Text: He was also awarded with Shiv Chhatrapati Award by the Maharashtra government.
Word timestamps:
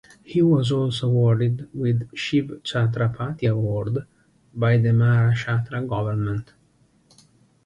He 0.23 0.41
was 0.41 0.71
also 0.71 1.07
awarded 1.09 1.69
with 1.75 2.09
Shiv 2.15 2.47
Chhatrapati 2.63 3.47
Award 3.47 4.07
by 4.51 4.79
the 4.79 4.89
Maharashtra 4.89 5.87
government. 5.87 6.53